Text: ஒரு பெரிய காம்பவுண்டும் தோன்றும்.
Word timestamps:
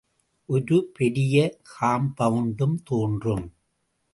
ஒரு 0.49 0.77
பெரிய 0.93 1.35
காம்பவுண்டும் 1.73 2.77
தோன்றும். 2.83 3.45